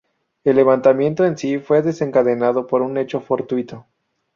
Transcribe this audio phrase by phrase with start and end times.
[0.43, 3.85] El levantamiento en sí fue desencadenado por un hecho fortuito.